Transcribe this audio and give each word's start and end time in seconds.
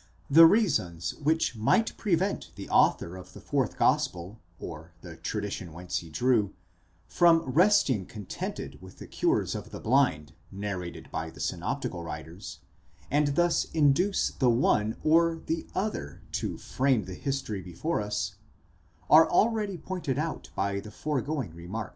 *! 0.00 0.28
The 0.38 0.44
reasons 0.44 1.14
which 1.14 1.54
might 1.54 1.96
prevent 1.96 2.50
the 2.56 2.68
author 2.68 3.14
of 3.16 3.32
the 3.32 3.40
fourth 3.40 3.76
gospel, 3.76 4.40
or 4.58 4.90
the 5.02 5.14
tradition 5.16 5.72
whence 5.72 5.98
he 5.98 6.10
drew, 6.10 6.52
from 7.06 7.42
resting 7.42 8.04
contented 8.06 8.82
with 8.82 8.98
the 8.98 9.06
cures 9.06 9.54
of 9.54 9.70
the 9.70 9.78
blind 9.78 10.32
narrated 10.50 11.12
by 11.12 11.30
the 11.30 11.38
synoptical 11.38 12.02
writers, 12.02 12.58
and 13.08 13.36
thus 13.36 13.66
induce 13.66 14.30
the 14.32 14.50
one 14.50 14.96
or 15.04 15.40
the 15.46 15.68
other 15.76 16.22
to 16.32 16.58
frame 16.58 17.04
the 17.04 17.14
history 17.14 17.62
before 17.62 18.00
us, 18.02 18.34
are 19.08 19.30
already 19.30 19.78
pointed 19.78 20.18
out 20.18 20.50
by 20.56 20.80
the 20.80 20.90
foregoing 20.90 21.54
remarks. 21.54 21.90